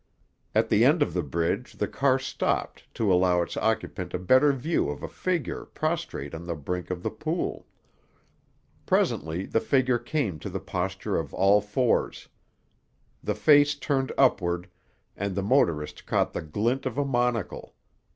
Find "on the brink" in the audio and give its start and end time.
6.33-6.89